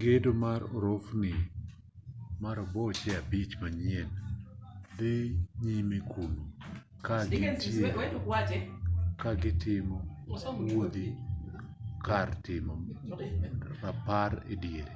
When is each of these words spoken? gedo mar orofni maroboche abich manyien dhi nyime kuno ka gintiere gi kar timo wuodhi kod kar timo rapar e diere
gedo 0.00 0.30
mar 0.44 0.60
orofni 0.76 1.32
maroboche 2.42 3.10
abich 3.20 3.52
manyien 3.62 4.08
dhi 4.98 5.14
nyime 5.64 5.98
kuno 6.12 6.42
ka 7.06 7.16
gintiere 7.30 7.90
gi 8.50 8.58
kar 9.22 9.36
timo 9.62 9.98
wuodhi 10.70 11.06
kod 11.16 12.04
kar 12.06 12.28
timo 12.44 12.74
rapar 13.82 14.32
e 14.52 14.54
diere 14.62 14.94